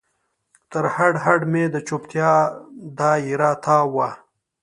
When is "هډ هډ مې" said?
0.95-1.63